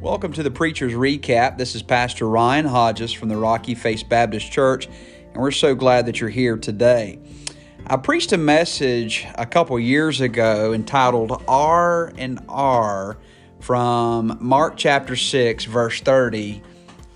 Welcome 0.00 0.32
to 0.34 0.44
the 0.44 0.50
Preacher's 0.52 0.92
Recap. 0.92 1.58
This 1.58 1.74
is 1.74 1.82
Pastor 1.82 2.28
Ryan 2.28 2.66
Hodges 2.66 3.12
from 3.12 3.28
the 3.28 3.36
Rocky 3.36 3.74
Face 3.74 4.04
Baptist 4.04 4.52
Church, 4.52 4.86
and 4.86 5.42
we're 5.42 5.50
so 5.50 5.74
glad 5.74 6.06
that 6.06 6.20
you're 6.20 6.30
here 6.30 6.56
today. 6.56 7.18
I 7.84 7.96
preached 7.96 8.32
a 8.32 8.38
message 8.38 9.26
a 9.34 9.44
couple 9.44 9.76
years 9.80 10.20
ago 10.20 10.72
entitled 10.72 11.42
R 11.48 12.12
and 12.16 12.38
R 12.48 13.18
from 13.58 14.38
Mark 14.40 14.76
chapter 14.76 15.16
6, 15.16 15.64
verse 15.64 16.00
30 16.00 16.62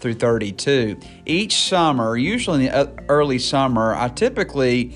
through 0.01 0.15
32. 0.15 0.99
Each 1.25 1.55
summer, 1.55 2.17
usually 2.17 2.67
in 2.67 2.73
the 2.73 3.05
early 3.09 3.39
summer, 3.39 3.95
I 3.95 4.09
typically 4.09 4.93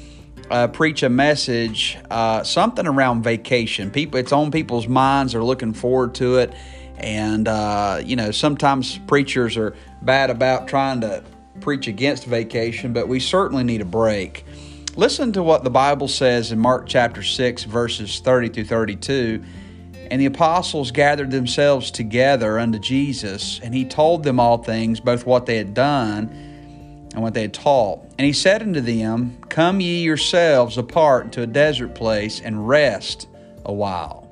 uh, 0.51 0.67
preach 0.69 1.05
a 1.05 1.09
message, 1.09 1.99
uh, 2.11 2.43
something 2.43 2.87
around 2.87 3.23
vacation. 3.23 3.93
People, 3.93 4.19
it's 4.19 4.33
on 4.33 4.51
people's 4.51 4.89
minds. 4.89 5.33
They're 5.33 5.45
looking 5.45 5.73
forward 5.73 6.17
to 6.17 6.39
it, 6.39 6.53
and 6.99 7.49
uh, 7.49 8.01
you 8.05 8.17
know, 8.17 8.31
sometimes 8.31 8.99
preachers 9.07 9.57
are 9.57 9.77
bad 10.03 10.31
about 10.31 10.69
trying 10.69 11.01
to 11.03 11.23
preach 11.61 11.87
against 11.89 12.25
vacation, 12.25 12.93
but 12.93 13.09
we 13.09 13.21
certainly 13.21 13.65
need 13.65 13.81
a 13.81 13.87
break. 13.87 14.45
Listen 14.97 15.33
to 15.33 15.43
what 15.43 15.63
the 15.63 15.71
Bible 15.71 16.09
says 16.09 16.53
in 16.53 16.59
Mark 16.59 16.87
chapter 16.87 17.23
6, 17.23 17.65
verses 17.65 18.21
30 18.21 18.49
through 18.49 18.65
32. 18.65 19.45
And 20.11 20.21
the 20.21 20.27
apostles 20.27 20.91
gathered 20.91 21.31
themselves 21.31 21.91
together 21.91 22.59
unto 22.59 22.79
Jesus, 22.79 23.61
and 23.63 23.75
he 23.75 23.85
told 23.85 24.23
them 24.23 24.39
all 24.39 24.59
things, 24.59 25.01
both 25.01 25.27
what 25.27 25.47
they 25.47 25.57
had 25.57 25.75
done 25.75 26.31
and 27.13 27.23
what 27.23 27.35
they 27.35 27.43
had 27.43 27.55
taught. 27.55 28.05
And 28.19 28.25
he 28.25 28.33
said 28.33 28.63
unto 28.63 28.81
them, 28.81 29.37
Come 29.49 29.81
ye 29.81 30.03
yourselves 30.03 30.79
apart 30.79 31.25
into 31.27 31.43
a 31.43 31.47
desert 31.47 31.95
place 31.95 32.41
and 32.41 32.69
rest 32.69 33.29
a 33.65 33.73
while. 33.73 34.26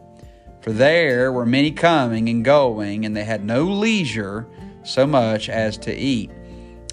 For 0.65 0.73
there 0.73 1.31
were 1.31 1.45
many 1.45 1.73
coming 1.73 2.31
and 2.31 2.43
going, 2.43 3.05
and 3.05 3.15
they 3.15 3.25
had 3.25 3.45
no 3.45 3.65
leisure 3.65 4.47
so 4.83 5.07
much 5.07 5.51
as 5.51 5.77
to 5.77 5.95
eat. 5.95 6.31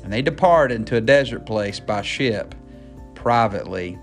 And 0.03 0.11
they 0.11 0.21
departed 0.21 0.75
into 0.75 0.97
a 0.97 1.01
desert 1.01 1.45
place 1.45 1.79
by 1.79 2.01
ship 2.01 2.53
privately. 3.15 3.97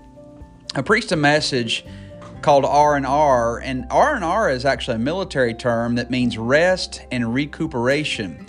I 0.73 0.81
preached 0.81 1.11
a 1.11 1.15
message 1.15 1.85
called 2.41 2.65
R&R, 2.65 3.59
and 3.59 3.85
R&R 3.91 4.49
is 4.49 4.65
actually 4.65 4.95
a 4.95 4.99
military 4.99 5.53
term 5.53 5.93
that 5.97 6.09
means 6.09 6.35
rest 6.35 7.01
and 7.11 7.31
recuperation. 7.31 8.47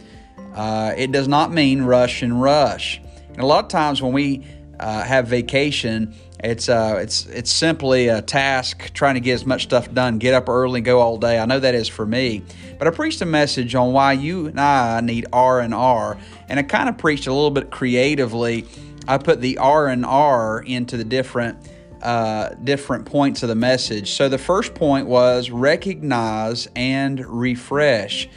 Uh, 0.54 0.94
it 0.96 1.12
does 1.12 1.28
not 1.28 1.52
mean 1.52 1.82
rush 1.82 2.22
and 2.22 2.40
rush. 2.40 2.98
And 3.28 3.40
a 3.40 3.46
lot 3.46 3.64
of 3.64 3.68
times 3.68 4.00
when 4.00 4.14
we 4.14 4.46
uh, 4.78 5.02
have 5.02 5.28
vacation, 5.28 6.14
it's 6.42 6.68
uh, 6.68 6.98
it's 7.00 7.26
it's 7.26 7.50
simply 7.50 8.08
a 8.08 8.22
task 8.22 8.92
trying 8.94 9.14
to 9.14 9.20
get 9.20 9.34
as 9.34 9.46
much 9.46 9.64
stuff 9.64 9.92
done. 9.92 10.18
Get 10.18 10.34
up 10.34 10.48
early 10.48 10.78
and 10.78 10.84
go 10.84 11.00
all 11.00 11.18
day. 11.18 11.38
I 11.38 11.46
know 11.46 11.58
that 11.60 11.74
is 11.74 11.88
for 11.88 12.06
me. 12.06 12.42
But 12.78 12.88
I 12.88 12.90
preached 12.90 13.20
a 13.20 13.26
message 13.26 13.74
on 13.74 13.92
why 13.92 14.14
you 14.14 14.46
and 14.46 14.58
I 14.58 15.00
need 15.00 15.26
R 15.32 15.60
and 15.60 15.74
R, 15.74 16.18
and 16.48 16.58
I 16.58 16.62
kind 16.62 16.88
of 16.88 16.96
preached 16.96 17.26
a 17.26 17.32
little 17.32 17.50
bit 17.50 17.70
creatively. 17.70 18.66
I 19.06 19.18
put 19.18 19.40
the 19.40 19.58
R 19.58 19.88
and 19.88 20.06
R 20.06 20.62
into 20.62 20.96
the 20.96 21.04
different 21.04 21.68
uh, 22.02 22.50
different 22.64 23.04
points 23.04 23.42
of 23.42 23.48
the 23.48 23.54
message. 23.54 24.12
So 24.12 24.28
the 24.28 24.38
first 24.38 24.74
point 24.74 25.06
was 25.06 25.50
recognize 25.50 26.68
and 26.74 27.24
refresh. 27.26 28.28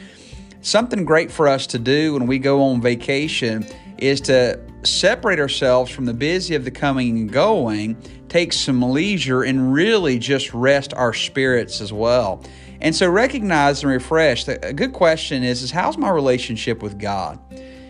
Something 0.60 1.04
great 1.04 1.30
for 1.30 1.48
us 1.48 1.66
to 1.68 1.78
do 1.78 2.14
when 2.14 2.26
we 2.26 2.38
go 2.38 2.62
on 2.62 2.80
vacation 2.80 3.66
is 3.98 4.20
to 4.22 4.60
separate 4.86 5.38
ourselves 5.38 5.90
from 5.90 6.04
the 6.04 6.14
busy 6.14 6.54
of 6.54 6.64
the 6.64 6.70
coming 6.70 7.18
and 7.18 7.32
going, 7.32 7.96
take 8.28 8.52
some 8.52 8.82
leisure, 8.82 9.42
and 9.42 9.72
really 9.72 10.18
just 10.18 10.52
rest 10.54 10.94
our 10.94 11.12
spirits 11.12 11.80
as 11.80 11.92
well. 11.92 12.42
And 12.80 12.94
so 12.94 13.08
recognize 13.08 13.82
and 13.82 13.92
refresh. 13.92 14.46
A 14.48 14.72
good 14.72 14.92
question 14.92 15.42
is, 15.42 15.62
is 15.62 15.70
how's 15.70 15.96
my 15.96 16.10
relationship 16.10 16.82
with 16.82 16.98
God? 16.98 17.38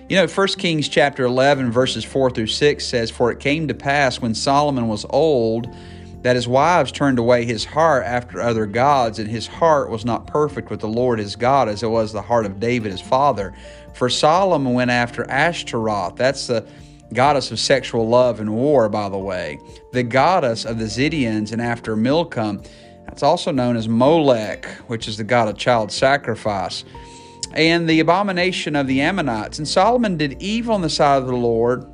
You 0.09 0.17
know, 0.17 0.27
1 0.27 0.49
Kings 0.59 0.89
chapter 0.89 1.25
11, 1.25 1.73
verses 1.73 2.05
4 2.05 2.31
through 2.31 2.49
6 2.49 2.87
says, 2.87 3.11
For 3.11 3.33
it 3.33 3.41
came 3.41 3.67
to 3.69 3.75
pass 3.75 4.21
when 4.21 4.35
Solomon 4.35 4.87
was 4.87 5.07
old 5.09 5.75
that 6.25 6.37
his 6.37 6.49
wives 6.49 6.91
turned 6.91 7.19
away 7.19 7.45
his 7.45 7.67
heart 7.67 8.03
after 8.03 8.41
other 8.41 8.65
gods, 8.65 9.19
and 9.19 9.29
his 9.29 9.47
heart 9.47 9.91
was 9.91 10.07
not 10.07 10.27
perfect 10.27 10.71
with 10.71 10.81
the 10.81 10.89
Lord 10.89 11.19
his 11.19 11.37
God 11.37 11.69
as 11.69 11.83
it 11.83 11.87
was 11.87 12.13
the 12.13 12.23
heart 12.23 12.47
of 12.47 12.59
David 12.59 12.91
his 12.91 13.01
father. 13.01 13.53
For 13.93 14.09
Solomon 14.09 14.73
went 14.73 14.91
after 14.91 15.31
Ashtaroth. 15.31 16.17
That's 16.17 16.47
the 16.47 16.67
goddess 17.13 17.51
of 17.51 17.61
sexual 17.61 18.09
love 18.09 18.41
and 18.41 18.55
war, 18.55 18.89
by 18.89 19.11
the 19.11 19.19
way. 19.19 19.59
The 19.93 20.03
goddess 20.03 20.65
of 20.65 20.79
the 20.79 20.87
Zidonians, 20.87 21.53
and 21.53 21.61
after 21.61 21.95
Milcom. 21.95 22.63
That's 23.05 23.23
also 23.23 23.53
known 23.53 23.77
as 23.77 23.87
Molech, 23.87 24.65
which 24.87 25.07
is 25.07 25.19
the 25.19 25.25
god 25.25 25.49
of 25.49 25.59
child 25.59 25.93
sacrifice 25.93 26.85
and 27.53 27.87
the 27.87 28.01
abomination 28.01 28.77
of 28.77 28.87
the 28.87 29.03
Ammonites. 29.03 29.59
And 29.59 29.69
Solomon 29.69 30.17
did 30.17 30.43
evil 30.43 30.75
in 30.75 30.81
the 30.81 30.89
sight 30.89 31.19
of 31.19 31.27
the 31.27 31.37
Lord. 31.37 31.87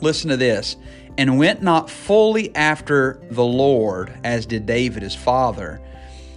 Listen 0.00 0.30
to 0.30 0.36
this. 0.36 0.76
And 1.18 1.38
went 1.38 1.62
not 1.62 1.90
fully 1.90 2.54
after 2.56 3.22
the 3.30 3.44
Lord 3.44 4.12
as 4.24 4.46
did 4.46 4.66
David 4.66 5.02
his 5.02 5.14
father. 5.14 5.80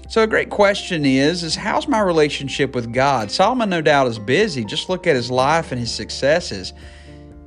So 0.08 0.22
a 0.22 0.28
great 0.28 0.50
question 0.50 1.06
is 1.06 1.44
is 1.44 1.56
how's 1.56 1.88
my 1.88 2.00
relationship 2.00 2.76
with 2.76 2.94
God? 2.94 3.32
Solomon 3.32 3.70
no 3.70 3.82
doubt 3.82 4.08
is 4.08 4.20
busy. 4.20 4.64
Just 4.64 4.90
look 4.90 5.08
at 5.08 5.16
his 5.16 5.32
life 5.32 5.72
and 5.72 5.80
his 5.80 5.94
successes. 5.94 6.74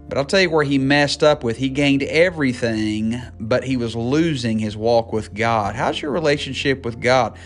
But 0.09 0.17
I'll 0.17 0.25
tell 0.25 0.41
you 0.41 0.51
where 0.51 0.65
he 0.65 0.79
messed 0.79 1.23
up 1.23 1.45
with. 1.45 1.59
He 1.59 1.69
gained 1.69 2.03
everything, 2.03 3.21
but 3.39 3.63
he 3.63 3.77
was 3.77 3.95
losing 3.95 4.59
his 4.59 4.77
walk 4.77 5.13
with 5.13 5.35
God. 5.35 5.75
How's 5.75 6.01
your 6.01 6.11
relationship 6.11 6.85
with 6.85 7.01
God? 7.01 7.39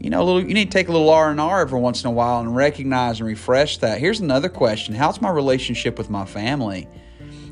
you 0.00 0.08
know, 0.08 0.24
little, 0.24 0.40
you 0.40 0.54
need 0.54 0.70
to 0.70 0.78
take 0.78 0.88
a 0.88 0.92
little 0.92 1.10
R 1.10 1.30
and 1.30 1.40
R 1.40 1.60
every 1.60 1.78
once 1.78 2.02
in 2.02 2.08
a 2.08 2.10
while 2.10 2.40
and 2.40 2.56
recognize 2.56 3.20
and 3.20 3.28
refresh 3.28 3.78
that. 3.78 4.00
Here's 4.00 4.20
another 4.20 4.48
question: 4.48 4.94
How's 4.94 5.20
my 5.20 5.28
relationship 5.28 5.98
with 5.98 6.08
my 6.08 6.24
family? 6.24 6.88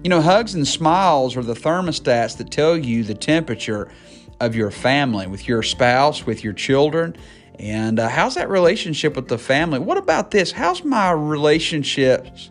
You 0.05 0.11
know, 0.11 0.21
hugs 0.21 0.55
and 0.55 0.67
smiles 0.67 1.37
are 1.37 1.43
the 1.43 1.55
thermostats 1.55 2.37
that 2.37 2.53
tell 2.53 2.77
you 2.77 3.03
the 3.03 3.15
temperature 3.15 3.91
of 4.39 4.55
your 4.55 4.71
family, 4.71 5.27
with 5.27 5.49
your 5.49 5.65
spouse, 5.65 6.25
with 6.25 6.45
your 6.45 6.53
children. 6.53 7.17
And 7.59 7.99
uh, 7.99 8.09
how's 8.09 8.37
that 8.37 8.49
relationship 8.49 9.17
with 9.17 9.27
the 9.27 9.39
family? 9.39 9.81
What 9.81 9.99
about 9.99 10.31
this? 10.31 10.53
How's 10.53 10.85
my 10.85 11.11
relationships 11.11 12.49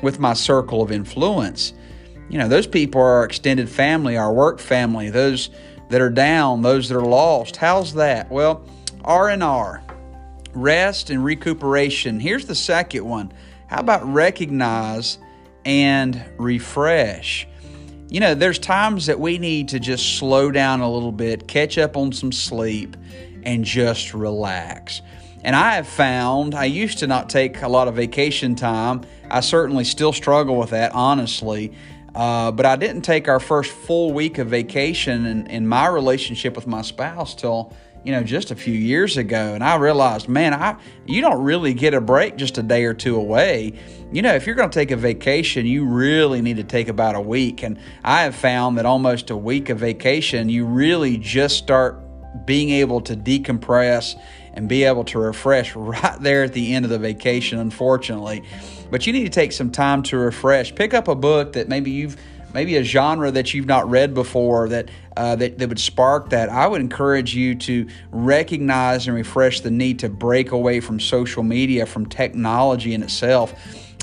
with 0.00 0.18
my 0.18 0.32
circle 0.32 0.80
of 0.80 0.90
influence? 0.90 1.74
You 2.30 2.38
know, 2.38 2.48
those 2.48 2.66
people 2.66 3.02
are 3.02 3.18
our 3.18 3.24
extended 3.24 3.68
family, 3.68 4.16
our 4.16 4.32
work 4.32 4.58
family, 4.58 5.10
those 5.10 5.50
that 5.90 6.00
are 6.00 6.10
down, 6.10 6.62
those 6.62 6.88
that 6.88 6.96
are 6.96 7.04
lost. 7.04 7.56
How's 7.56 7.92
that? 7.94 8.30
Well, 8.30 8.64
R&R, 9.04 9.84
rest 10.54 11.10
and 11.10 11.22
recuperation. 11.22 12.18
Here's 12.20 12.46
the 12.46 12.54
second 12.54 13.04
one. 13.04 13.34
How 13.66 13.80
about 13.80 14.02
recognize 14.10 15.18
and 15.66 16.24
refresh? 16.38 17.46
You 18.08 18.20
know, 18.20 18.34
there's 18.34 18.60
times 18.60 19.06
that 19.06 19.18
we 19.18 19.36
need 19.36 19.68
to 19.70 19.80
just 19.80 20.16
slow 20.16 20.52
down 20.52 20.80
a 20.80 20.90
little 20.90 21.12
bit, 21.12 21.48
catch 21.48 21.76
up 21.76 21.96
on 21.96 22.12
some 22.12 22.30
sleep, 22.30 22.96
and 23.42 23.64
just 23.64 24.14
relax. 24.14 25.02
And 25.42 25.54
I 25.54 25.74
have 25.74 25.88
found 25.88 26.54
I 26.54 26.64
used 26.64 26.98
to 26.98 27.06
not 27.06 27.28
take 27.28 27.62
a 27.62 27.68
lot 27.68 27.88
of 27.88 27.96
vacation 27.96 28.54
time. 28.54 29.02
I 29.28 29.40
certainly 29.40 29.84
still 29.84 30.12
struggle 30.12 30.56
with 30.56 30.70
that, 30.70 30.92
honestly. 30.92 31.72
Uh, 32.14 32.50
but 32.50 32.64
I 32.64 32.76
didn't 32.76 33.02
take 33.02 33.28
our 33.28 33.40
first 33.40 33.72
full 33.72 34.12
week 34.12 34.38
of 34.38 34.48
vacation 34.48 35.26
in, 35.26 35.46
in 35.48 35.66
my 35.66 35.86
relationship 35.86 36.56
with 36.56 36.66
my 36.66 36.82
spouse 36.82 37.34
till 37.34 37.74
you 38.04 38.12
know, 38.12 38.22
just 38.22 38.50
a 38.50 38.56
few 38.56 38.74
years 38.74 39.16
ago, 39.16 39.54
and 39.54 39.64
I 39.64 39.76
realized, 39.76 40.28
man, 40.28 40.54
I 40.54 40.76
you 41.06 41.20
don't 41.20 41.42
really 41.42 41.74
get 41.74 41.94
a 41.94 42.00
break 42.00 42.36
just 42.36 42.58
a 42.58 42.62
day 42.62 42.84
or 42.84 42.94
two 42.94 43.16
away. 43.16 43.72
You 44.12 44.22
know, 44.22 44.34
if 44.34 44.46
you're 44.46 44.54
going 44.54 44.70
to 44.70 44.78
take 44.78 44.92
a 44.92 44.96
vacation, 44.96 45.66
you 45.66 45.84
really 45.84 46.40
need 46.40 46.56
to 46.56 46.64
take 46.64 46.88
about 46.88 47.16
a 47.16 47.20
week. 47.20 47.62
And 47.62 47.78
I 48.04 48.22
have 48.22 48.36
found 48.36 48.78
that 48.78 48.86
almost 48.86 49.30
a 49.30 49.36
week 49.36 49.68
of 49.68 49.78
vacation, 49.78 50.48
you 50.48 50.64
really 50.64 51.16
just 51.16 51.56
start 51.56 52.00
being 52.46 52.70
able 52.70 53.00
to 53.00 53.16
decompress 53.16 54.14
and 54.52 54.68
be 54.68 54.84
able 54.84 55.04
to 55.04 55.18
refresh 55.18 55.74
right 55.76 56.20
there 56.20 56.44
at 56.44 56.52
the 56.52 56.74
end 56.74 56.84
of 56.84 56.90
the 56.90 56.98
vacation, 56.98 57.58
unfortunately. 57.58 58.42
But 58.90 59.06
you 59.06 59.12
need 59.12 59.24
to 59.24 59.30
take 59.30 59.52
some 59.52 59.70
time 59.70 60.02
to 60.04 60.16
refresh. 60.16 60.74
Pick 60.74 60.94
up 60.94 61.08
a 61.08 61.14
book 61.14 61.52
that 61.54 61.68
maybe 61.68 61.90
you've 61.90 62.16
maybe 62.56 62.78
a 62.78 62.82
genre 62.82 63.30
that 63.30 63.52
you've 63.52 63.66
not 63.66 63.86
read 63.90 64.14
before 64.14 64.66
that, 64.70 64.88
uh, 65.14 65.36
that, 65.36 65.58
that 65.58 65.68
would 65.68 65.78
spark 65.78 66.30
that, 66.30 66.48
I 66.48 66.66
would 66.66 66.80
encourage 66.80 67.34
you 67.34 67.54
to 67.56 67.86
recognize 68.12 69.06
and 69.06 69.14
refresh 69.14 69.60
the 69.60 69.70
need 69.70 69.98
to 69.98 70.08
break 70.08 70.52
away 70.52 70.80
from 70.80 70.98
social 70.98 71.42
media, 71.42 71.84
from 71.84 72.06
technology 72.06 72.94
in 72.94 73.02
itself. 73.02 73.54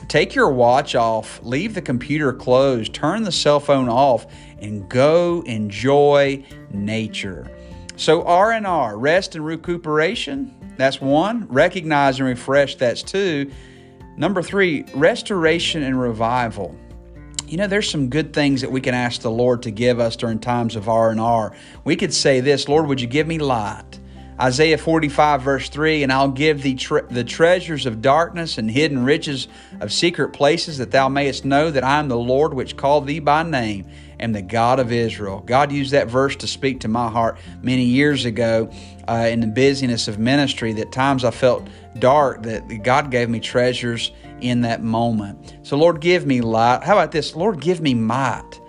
Take 0.08 0.36
your 0.36 0.52
watch 0.52 0.94
off, 0.94 1.42
leave 1.42 1.74
the 1.74 1.82
computer 1.82 2.32
closed, 2.32 2.94
turn 2.94 3.24
the 3.24 3.32
cell 3.32 3.60
phone 3.60 3.90
off, 3.90 4.28
and 4.60 4.88
go 4.88 5.42
enjoy 5.48 6.46
nature. 6.70 7.50
So 7.96 8.22
R&R, 8.22 8.98
rest 9.00 9.34
and 9.34 9.44
recuperation, 9.44 10.54
that's 10.78 11.02
one. 11.02 11.48
Recognize 11.48 12.20
and 12.20 12.30
refresh, 12.30 12.76
that's 12.76 13.02
two. 13.02 13.52
Number 14.16 14.44
three, 14.44 14.86
restoration 14.94 15.82
and 15.82 16.00
revival 16.00 16.78
you 17.54 17.58
know 17.58 17.68
there's 17.68 17.88
some 17.88 18.10
good 18.10 18.34
things 18.34 18.62
that 18.62 18.72
we 18.72 18.82
can 18.82 18.96
ask 18.96 19.22
the 19.22 19.30
lord 19.30 19.62
to 19.62 19.70
give 19.70 20.00
us 20.00 20.16
during 20.16 20.40
times 20.40 20.76
of 20.76 20.90
r&r 20.90 21.56
we 21.84 21.96
could 21.96 22.12
say 22.12 22.40
this 22.40 22.68
lord 22.68 22.88
would 22.88 23.00
you 23.00 23.06
give 23.06 23.28
me 23.28 23.38
light 23.38 24.00
Isaiah 24.42 24.80
45, 24.80 25.44
verse 25.44 25.70
3 25.70 26.02
And 26.02 26.12
I'll 26.12 26.32
give 26.32 26.64
thee 26.64 26.74
tre- 26.74 27.04
the 27.08 27.24
treasures 27.24 27.86
of 27.86 28.02
darkness 28.02 28.58
and 28.58 28.70
hidden 28.70 29.06
riches 29.06 29.48
of 29.80 29.94
secret 29.94 30.30
places, 30.30 30.80
that 30.80 30.90
thou 30.90 31.08
mayest 31.08 31.46
know 31.46 31.70
that 31.70 31.84
I 31.84 32.00
am 32.00 32.08
the 32.08 32.18
Lord 32.18 32.56
which 32.56 32.76
called 32.76 33.06
thee 33.06 33.20
by 33.20 33.44
name, 33.44 33.86
and 34.20 34.34
the 34.34 34.42
God 34.42 34.80
of 34.80 34.92
Israel. 34.92 35.44
God 35.46 35.72
used 35.72 35.92
that 35.92 36.08
verse 36.08 36.36
to 36.38 36.48
speak 36.48 36.80
to 36.80 36.88
my 36.88 37.12
heart 37.12 37.38
many 37.62 37.84
years 37.84 38.26
ago 38.26 38.72
uh, 39.08 39.28
in 39.30 39.40
the 39.40 39.48
busyness 39.48 40.08
of 40.08 40.18
ministry, 40.18 40.74
that 40.74 40.92
times 40.92 41.24
I 41.24 41.32
felt 41.32 41.68
dark, 42.00 42.42
that 42.42 42.82
God 42.82 43.12
gave 43.12 43.30
me 43.30 43.40
treasures 43.40 44.12
in 44.44 44.62
that 44.62 44.84
moment. 44.84 45.58
So, 45.64 45.78
Lord, 45.78 46.02
give 46.02 46.26
me 46.26 46.42
light. 46.42 46.84
How 46.84 46.94
about 46.94 47.12
this? 47.12 47.36
Lord, 47.36 47.62
give 47.62 47.82
me 47.82 47.94
might. 47.94 48.60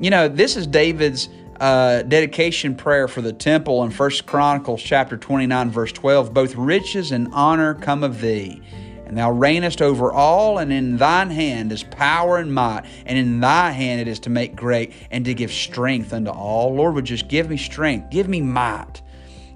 You 0.00 0.10
know, 0.10 0.26
this 0.26 0.56
is 0.56 0.66
David's 0.66 1.28
uh, 1.60 2.02
dedication 2.02 2.74
prayer 2.74 3.06
for 3.06 3.20
the 3.20 3.32
temple 3.32 3.84
in 3.84 3.90
First 3.90 4.26
Chronicles 4.26 4.82
chapter 4.82 5.16
29, 5.16 5.70
verse 5.70 5.92
12. 5.92 6.34
Both 6.34 6.56
riches 6.56 7.12
and 7.12 7.28
honor 7.32 7.74
come 7.74 8.02
of 8.02 8.20
thee, 8.20 8.60
and 9.06 9.16
thou 9.16 9.32
reignest 9.32 9.80
over 9.80 10.10
all, 10.10 10.58
and 10.58 10.72
in 10.72 10.96
thine 10.96 11.30
hand 11.30 11.70
is 11.70 11.84
power 11.84 12.38
and 12.38 12.52
might, 12.52 12.84
and 13.06 13.16
in 13.16 13.38
thy 13.38 13.70
hand 13.70 14.00
it 14.00 14.08
is 14.08 14.18
to 14.20 14.30
make 14.30 14.56
great 14.56 14.92
and 15.10 15.24
to 15.26 15.34
give 15.34 15.52
strength 15.52 16.12
unto 16.12 16.30
all. 16.30 16.74
Lord, 16.74 16.94
would 16.94 17.04
just 17.04 17.28
give 17.28 17.50
me 17.50 17.58
strength, 17.58 18.10
give 18.10 18.28
me 18.28 18.40
might. 18.40 19.02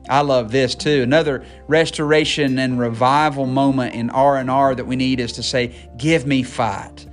I 0.09 0.21
love 0.21 0.53
this 0.53 0.75
too. 0.75 1.03
Another 1.03 1.45
restoration 1.67 2.59
and 2.59 2.79
revival 2.79 3.47
moment 3.47 3.95
in 3.95 4.11
R&R 4.11 4.75
that 4.75 4.87
we 4.87 4.97
need 4.97 5.21
is 5.21 5.33
to 5.33 5.43
say, 5.43 5.73
"Give 5.97 6.27
me 6.27 6.43
fight." 6.43 7.07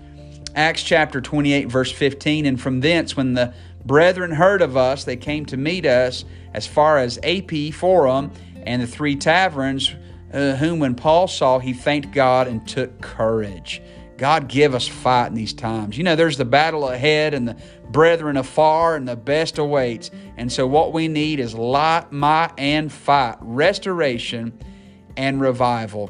Acts 0.55 0.83
chapter 0.83 1.19
28 1.19 1.67
verse 1.69 1.91
15 1.91 2.45
and 2.45 2.61
from 2.61 2.81
thence 2.81 3.17
when 3.17 3.33
the 3.33 3.53
brethren 3.85 4.31
heard 4.31 4.61
of 4.61 4.77
us, 4.77 5.03
they 5.03 5.15
came 5.15 5.45
to 5.47 5.57
meet 5.57 5.85
us 5.85 6.25
as 6.53 6.67
far 6.67 6.99
as 6.99 7.17
Appii 7.19 7.73
Forum 7.73 8.31
and 8.65 8.81
the 8.81 8.87
three 8.87 9.15
taverns, 9.15 9.93
uh, 10.31 10.55
whom 10.55 10.79
when 10.79 10.95
Paul 10.95 11.27
saw, 11.27 11.59
he 11.59 11.73
thanked 11.73 12.11
God 12.11 12.47
and 12.47 12.65
took 12.67 13.01
courage. 13.01 13.81
God 14.23 14.47
give 14.47 14.73
us 14.73 14.87
fight 14.87 15.27
in 15.27 15.33
these 15.33 15.51
times. 15.51 15.97
You 15.97 16.05
know, 16.05 16.15
there's 16.15 16.37
the 16.37 16.45
battle 16.45 16.87
ahead 16.87 17.33
and 17.33 17.45
the 17.45 17.57
brethren 17.89 18.37
afar 18.37 18.95
and 18.95 19.05
the 19.05 19.17
best 19.17 19.57
awaits. 19.57 20.11
And 20.37 20.49
so 20.49 20.65
what 20.65 20.93
we 20.93 21.09
need 21.09 21.41
is 21.41 21.53
light, 21.53 22.09
might, 22.09 22.53
and 22.57 22.89
fight, 22.89 23.35
restoration 23.41 24.57
and 25.17 25.41
revival. 25.41 26.09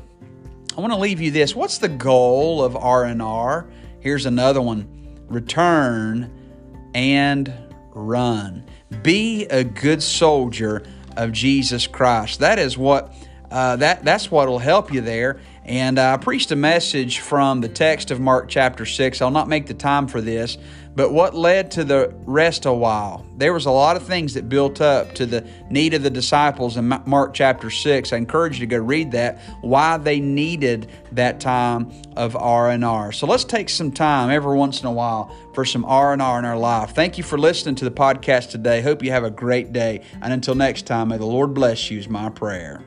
I 0.78 0.82
want 0.82 0.94
to 0.94 1.00
leave 1.00 1.22
you 1.22 1.32
this. 1.32 1.56
What's 1.56 1.80
the 1.80 1.90
goal 1.90 2.64
of 2.64 2.76
R&R? 2.76 3.68
Here's 4.00 4.28
another 4.28 4.62
one. 4.62 5.18
Return 5.28 6.32
and 6.94 7.52
run. 7.96 8.64
Be 9.02 9.46
a 9.48 9.64
good 9.64 10.04
soldier 10.04 10.84
of 11.18 11.32
Jesus 11.32 11.88
Christ. 11.88 12.42
That 12.42 12.60
is 12.60 12.78
what 12.78 13.12
uh, 13.50 13.76
that 13.78 14.04
that's 14.04 14.30
what 14.30 14.48
will 14.48 14.60
help 14.60 14.94
you 14.94 15.02
there. 15.02 15.40
And 15.66 15.98
I 15.98 16.18
preached 16.18 16.52
a 16.52 16.58
message 16.58 17.20
from 17.20 17.62
the 17.62 17.70
text 17.70 18.12
of 18.12 18.20
Mark 18.20 18.50
chapter 18.50 18.86
six. 18.86 19.22
I'll 19.22 19.32
not 19.32 19.48
make 19.48 19.66
the 19.66 19.74
time 19.74 20.08
for 20.08 20.20
this, 20.20 20.58
but 20.94 21.14
what 21.14 21.34
led 21.34 21.72
to 21.72 21.86
the 21.86 22.14
rest 22.26 22.66
a 22.66 22.74
while? 22.74 23.26
There 23.38 23.54
was 23.54 23.66
a 23.66 23.72
lot 23.72 23.96
of 23.96 24.04
things 24.04 24.34
that 24.34 24.50
built 24.50 24.82
up 24.82 25.16
to 25.16 25.26
the 25.26 25.48
need 25.70 25.94
of 25.94 26.04
the 26.04 26.10
disciples 26.10 26.76
in 26.76 26.88
Mark 27.06 27.34
chapter 27.34 27.70
6. 27.70 28.12
I 28.12 28.18
encourage 28.18 28.60
you 28.60 28.68
to 28.68 28.68
go 28.68 28.78
read 28.78 29.14
that, 29.14 29.40
why 29.62 29.98
they 29.98 30.20
needed 30.20 30.92
that 31.14 31.40
time 31.40 31.92
of 32.18 32.36
R&R. 32.36 33.14
So 33.14 33.26
let's 33.26 33.46
take 33.46 33.70
some 33.70 33.92
time 33.92 34.30
every 34.30 34.58
once 34.58 34.82
in 34.82 34.88
a 34.88 34.92
while 34.92 35.34
for 35.54 35.64
some 35.64 35.86
R&R 35.86 36.14
in 36.14 36.46
our 36.46 36.58
life. 36.58 36.94
Thank 36.94 37.18
you 37.18 37.24
for 37.24 37.38
listening 37.38 37.76
to 37.76 37.86
the 37.86 37.92
podcast 37.92 38.52
today. 38.52 38.82
Hope 38.82 39.02
you 39.02 39.12
have 39.12 39.24
a 39.24 39.32
great 39.32 39.72
day. 39.72 40.02
And 40.22 40.34
until 40.34 40.56
next 40.56 40.86
time, 40.86 41.08
may 41.08 41.18
the 41.18 41.26
Lord 41.26 41.54
bless 41.54 41.90
you 41.90 42.00
is 42.00 42.10
my 42.10 42.30
prayer. 42.30 42.84